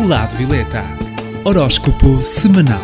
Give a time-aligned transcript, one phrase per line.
[0.00, 0.82] do lado Violeta.
[1.44, 2.80] Horóscopo semanal.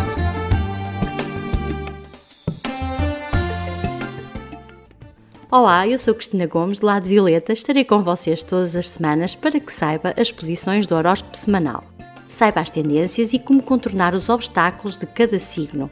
[5.50, 7.55] Olá, eu sou Cristina Gomes, do lado Violeta.
[7.55, 11.84] Estarei com vocês todas as semanas para que saiba as posições do horóscopo semanal.
[12.29, 15.89] Saiba as tendências e como contornar os obstáculos de cada signo.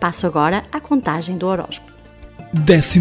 [0.00, 1.93] Passo agora à contagem do horóscopo.
[2.54, 3.00] 12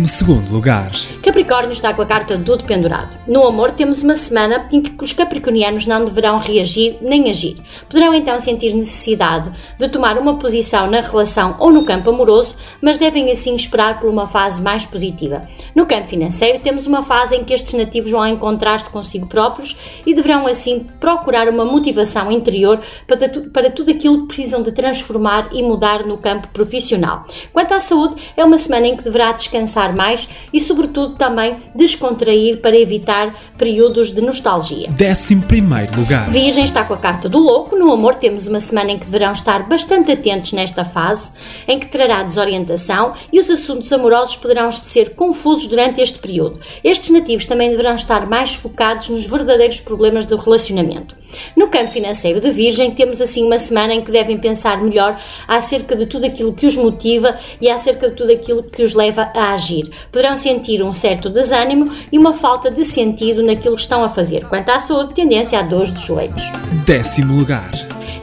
[0.50, 0.92] lugar.
[1.22, 3.16] Capricórnio está com a carta do dependurado.
[3.28, 7.58] No amor, temos uma semana em que os capricornianos não deverão reagir nem agir.
[7.88, 12.98] Poderão então sentir necessidade de tomar uma posição na relação ou no campo amoroso, mas
[12.98, 15.44] devem assim esperar por uma fase mais positiva.
[15.76, 20.16] No campo financeiro, temos uma fase em que estes nativos vão encontrar-se consigo próprios e
[20.16, 25.50] deverão assim procurar uma motivação interior para, tu, para tudo aquilo que precisam de transformar
[25.52, 27.26] e mudar no campo profissional.
[27.54, 32.62] Quanto à saúde, é uma semana em que deverá descansar mais e, sobretudo, também descontrair
[32.62, 34.90] para evitar períodos de nostalgia.
[34.90, 35.36] 11
[35.96, 36.30] lugar.
[36.30, 37.76] Virgem está com a carta do louco.
[37.76, 41.32] No amor, temos uma semana em que deverão estar bastante atentos nesta fase,
[41.68, 46.60] em que trará desorientação e os assuntos amorosos poderão ser confusos durante este período.
[46.84, 51.16] Estes nativos também deverão estar mais focados nos verdadeiros problemas do relacionamento.
[51.56, 55.96] No campo financeiro de Virgem, temos assim uma semana em que devem pensar melhor acerca
[55.96, 59.54] de tudo aquilo que os motiva e acerca de tudo aquilo que os leva a
[59.54, 59.90] agir.
[60.12, 64.48] Poderão sentir um certo desânimo e uma falta de sentido naquilo que estão a fazer.
[64.48, 66.44] Quanto à saúde, tendência a dores de joelhos.
[66.86, 67.72] Décimo lugar.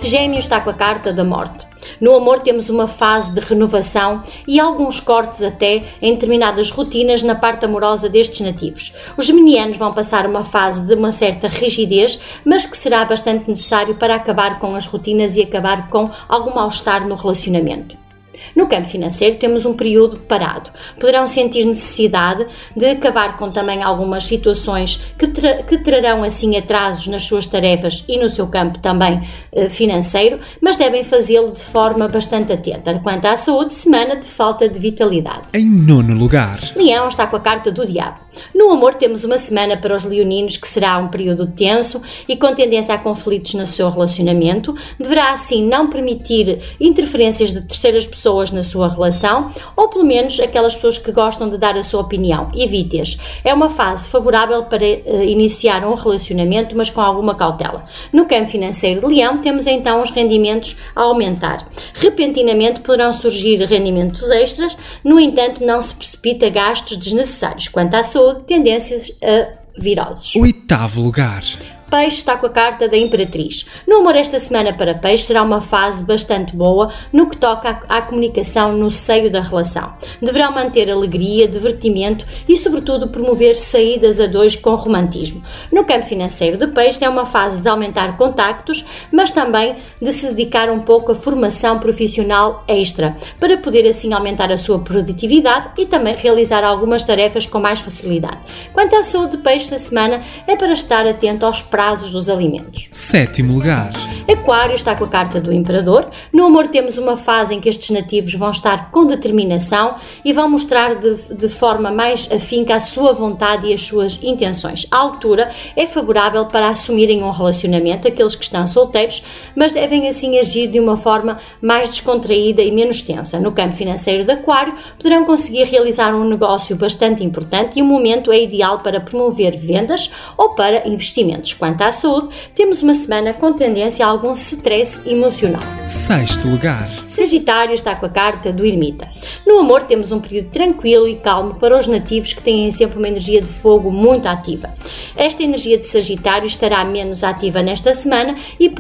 [0.03, 1.70] Gêmeo está com a carta da morte.
[2.01, 7.35] No amor temos uma fase de renovação e alguns cortes até em determinadas rotinas na
[7.35, 8.95] parte amorosa destes nativos.
[9.17, 13.97] Os geminianos vão passar uma fase de uma certa rigidez, mas que será bastante necessário
[13.97, 18.10] para acabar com as rotinas e acabar com algum mal-estar no relacionamento.
[18.55, 20.71] No campo financeiro temos um período parado.
[20.99, 27.07] Poderão sentir necessidade de acabar com também algumas situações que, tra que trarão assim atrasos
[27.07, 32.09] nas suas tarefas e no seu campo também eh, financeiro, mas devem fazê-lo de forma
[32.09, 32.99] bastante atenta.
[33.03, 35.49] Quanto à saúde, semana de falta de vitalidade.
[35.55, 36.61] Em nono lugar.
[36.77, 38.21] Leão está com a carta do diabo.
[38.55, 42.55] No amor temos uma semana para os leoninos que será um período tenso e com
[42.55, 44.75] tendência a conflitos no seu relacionamento.
[44.99, 50.39] Deverá assim não permitir interferências de terceiras pessoas pessoas na sua relação ou pelo menos
[50.41, 52.51] aquelas pessoas que gostam de dar a sua opinião.
[52.55, 53.17] Evite-as.
[53.45, 57.85] É uma fase favorável para uh, iniciar um relacionamento, mas com alguma cautela.
[58.13, 61.69] No campo financeiro de Leão, temos então os rendimentos a aumentar.
[61.95, 67.69] Repentinamente poderão surgir rendimentos extras, no entanto, não se precipita gastos desnecessários.
[67.69, 70.35] Quanto à saúde, tendências a viroses.
[70.37, 71.43] Oitavo lugar.
[71.91, 73.67] Peixe está com a carta da Imperatriz.
[73.85, 78.01] No amor esta semana para Peixe será uma fase bastante boa no que toca à,
[78.01, 79.93] comunicação no seio da relação.
[80.23, 85.43] Deverão manter alegria, divertimento e, sobretudo, promover saídas a dois com romantismo.
[85.73, 90.29] No campo financeiro de Peixe é uma fase de aumentar contactos, mas também de se
[90.29, 95.87] dedicar um pouco à formação profissional extra, para poder assim aumentar a sua produtividade e
[95.87, 98.39] também realizar algumas tarefas com mais facilidade.
[98.73, 102.29] Quanto à saúde de Peixe, esta semana é para estar atento aos prazos prazos dos
[102.29, 102.91] alimentos.
[102.93, 103.91] Sétimo lugar.
[104.31, 106.09] Aquário está com a carta do Imperador.
[106.33, 110.49] No amor temos uma fase em que estes nativos vão estar com determinação e vão
[110.49, 114.87] mostrar de, de forma mais afinca a sua vontade e as suas intenções.
[114.91, 119.25] A altura é favorável para assumirem um relacionamento, aqueles que estão solteiros,
[119.57, 123.41] mas devem assim agir de uma forma mais descontraída e menos tensa.
[123.41, 128.31] No campo financeiro de Aquário, poderão conseguir realizar um negócio bastante importante e o momento
[128.31, 131.55] é ideal para promover vendas ou para investimentos.
[131.71, 135.63] Quanto à saúde, temos uma semana com tendência a algum stress emocional.
[135.87, 136.91] Sexto lugar.
[137.21, 139.07] Sagitário está com a carta do ermita.
[139.47, 143.09] No amor temos um período tranquilo e calmo para os nativos que têm sempre uma
[143.09, 144.73] energia de fogo muito ativa.
[145.15, 148.71] Esta energia de Sagitário estará menos ativa nesta semana e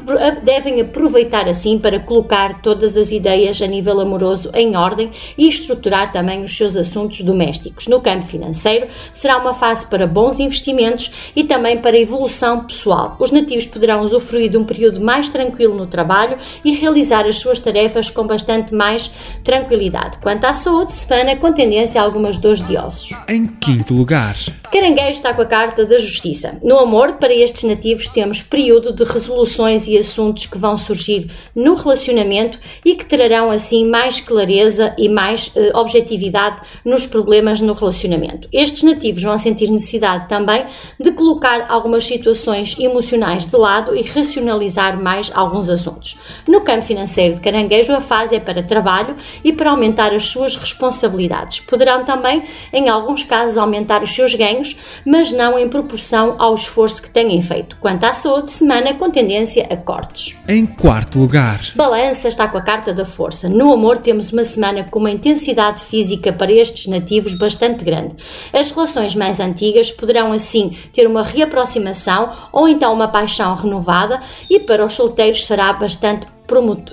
[0.42, 6.10] devem aproveitar assim para colocar todas as ideias a nível amoroso em ordem e estruturar
[6.10, 7.88] também os seus assuntos domésticos.
[7.88, 13.16] No campo financeiro será uma fase para bons investimentos e também para evolução pessoal.
[13.20, 17.60] Os nativos poderão usufruir de um período mais tranquilo no trabalho e realizar as suas
[17.60, 19.10] tarefas com bastante mais
[19.42, 20.18] tranquilidade.
[20.22, 23.10] Quanto à saúde, semana com tendência a algumas dores de ossos.
[23.28, 24.36] Em quinto lugar.
[24.72, 26.58] Caranguejo está com a carta da justiça.
[26.62, 31.74] No amor, para estes nativos, temos período de resoluções e assuntos que vão surgir no
[31.74, 38.48] relacionamento e que trarão assim mais clareza e mais eh, objetividade nos problemas no relacionamento.
[38.52, 40.66] Estes nativos vão sentir necessidade também
[41.00, 46.16] de colocar algumas situações emocionais de lado e racionalizar mais alguns assuntos.
[46.46, 50.56] No campo financeiro de Caranguejo, a fase é para trabalho e para aumentar as suas
[50.56, 51.60] responsabilidades.
[51.60, 57.02] Poderão também, em alguns casos, aumentar os seus ganhos, mas não em proporção ao esforço
[57.02, 57.76] que têm feito.
[57.80, 60.36] Quanto à saúde, semana com tendência a cortes.
[60.48, 63.48] Em quarto lugar, Balança está com a carta da força.
[63.48, 68.16] No amor, temos uma semana com uma intensidade física para estes nativos bastante grande.
[68.52, 74.58] As relações mais antigas poderão assim ter uma reaproximação ou então uma paixão renovada, e
[74.58, 76.26] para os solteiros será bastante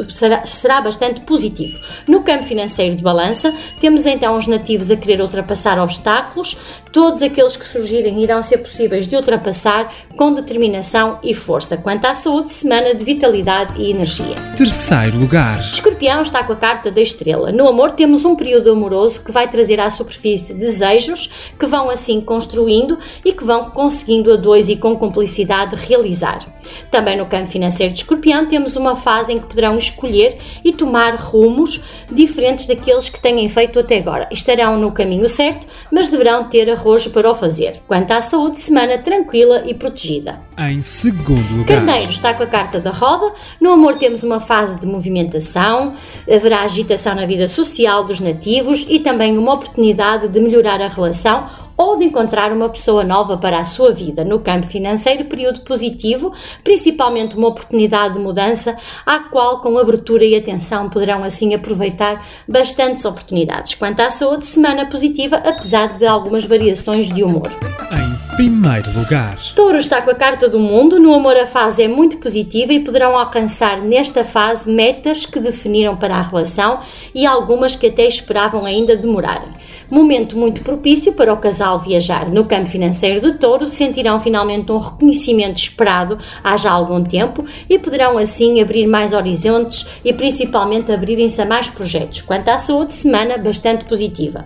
[0.10, 1.80] será, será bastante positivo.
[2.08, 6.58] No campo financeiro de balança, temos então os nativos a querer ultrapassar obstáculos,
[6.92, 11.78] todos aqueles que surgirem irão ser possíveis de ultrapassar com determinação e força.
[11.78, 14.36] Quanto à saúde, semana de vitalidade e energia.
[14.58, 17.52] terceiro lugar, Escorpião está com a carta da estrela.
[17.52, 22.22] No amor, temos um período amoroso que vai trazer à superfície desejos que vão assim
[22.22, 26.48] construindo e que vão conseguindo a dois e com cumplicidade realizar.
[26.92, 31.16] Também no campo financeiro de Escorpião, temos uma fase em que poderão escolher e tomar
[31.16, 34.28] rumos diferentes daqueles que têm feito até agora.
[34.32, 37.82] Estarão no caminho certo, mas deverão ter arrojo para o fazer.
[37.88, 40.40] Quanto à saúde, semana tranquila e protegida.
[40.58, 43.34] em segundo lugar, Carneiro está com a carta da roda.
[43.60, 45.96] No amor temos uma fase de movimentação,
[46.30, 51.67] haverá agitação na vida social dos nativos e também uma oportunidade de melhorar a relação
[51.78, 54.26] ou de encontrar uma pessoa nova para a sua vida.
[54.26, 56.34] No campo financeiro, período positivo,
[56.64, 58.76] principalmente uma oportunidade de mudança,
[59.06, 63.76] à qual, com abertura e atenção, poderão assim aproveitar bastantes oportunidades.
[63.76, 67.52] Quanto à saúde, semana positiva, apesar de algumas variações de humor.
[68.38, 72.18] Primeiro lugar, Touro está com a carta do mundo, no amor a fase é muito
[72.18, 76.82] positiva e poderão alcançar nesta fase metas que definiram para a relação
[77.16, 79.50] e algumas que até esperavam ainda demorarem.
[79.90, 82.30] Momento muito propício para o casal viajar.
[82.30, 87.80] No campo financeiro do Touro, sentirão finalmente um reconhecimento esperado há já algum tempo e
[87.80, 92.22] poderão assim abrir mais horizontes e principalmente abrirem-se a mais projetos.
[92.22, 94.46] Quanto à saúde, semana bastante positiva.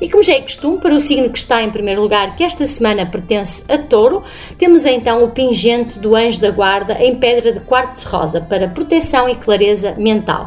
[0.00, 2.66] E como já é costume, para o signo que está em primeiro lugar, que esta
[2.66, 4.22] semana pertence a touro,
[4.58, 9.28] temos então o pingente do anjo da guarda em pedra de quartzo rosa para proteção
[9.28, 10.46] e clareza mental.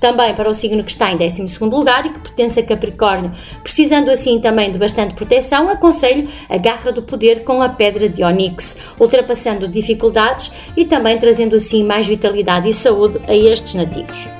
[0.00, 3.32] Também para o signo que está em 12 lugar e que pertence a Capricórnio,
[3.62, 8.24] precisando assim também de bastante proteção, aconselho a garra do poder com a pedra de
[8.24, 14.39] Onyx, ultrapassando dificuldades e também trazendo assim mais vitalidade e saúde a estes nativos.